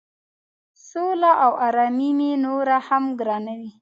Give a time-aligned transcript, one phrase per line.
[0.89, 2.11] سوله او آرامي
[2.45, 3.69] نوره هم ګرانوي.